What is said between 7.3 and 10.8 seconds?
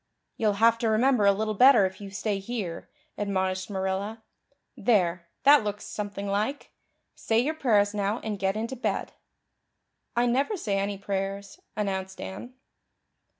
your prayers now and get into bed." "I never say